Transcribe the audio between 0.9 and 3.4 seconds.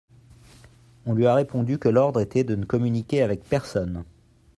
On lui a répondu que l'ordre était de ne communiquer